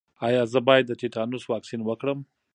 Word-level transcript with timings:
ایا 0.27 0.43
زه 0.53 0.59
باید 0.67 0.85
د 0.87 0.93
تیتانوس 1.01 1.43
واکسین 1.51 1.81
وکړم؟ 1.85 2.19